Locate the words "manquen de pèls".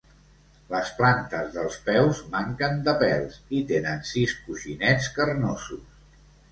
2.37-3.39